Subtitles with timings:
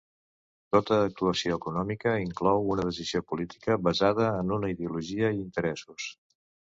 [0.75, 6.09] Tota actuació econòmica inclou una decisió política basada en una ideologia i interessos.